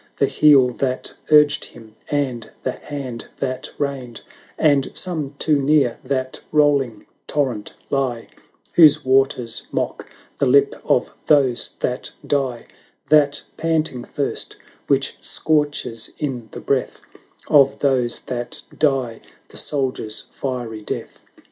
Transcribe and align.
The 0.17 0.25
heel 0.25 0.69
that 0.69 1.13
urged 1.31 1.63
him 1.63 1.93
and 2.09 2.49
the 2.63 2.71
hand 2.71 3.27
that 3.37 3.69
reined; 3.77 4.19
And 4.57 4.89
some 4.95 5.29
too 5.37 5.61
near 5.61 5.99
that 6.03 6.39
rolling 6.51 7.05
torrent 7.27 7.75
he, 7.87 8.27
Whose 8.73 9.05
waters 9.05 9.61
mock 9.71 10.07
the 10.39 10.47
lip 10.47 10.73
of 10.85 11.11
those 11.27 11.69
that 11.81 12.09
die; 12.25 12.65
That 13.09 13.43
panting 13.57 14.03
thirst 14.03 14.57
which 14.87 15.17
scorches 15.21 16.09
in 16.17 16.49
the 16.51 16.61
breath 16.61 16.99
Of 17.47 17.77
those 17.77 18.17
that 18.21 18.63
die 18.75 19.21
the 19.49 19.57
soldier's 19.57 20.21
fiery 20.31 20.81
death. 20.81 21.19